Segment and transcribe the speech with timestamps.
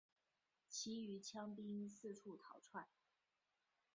[0.67, 2.87] 其余羌兵四处逃窜。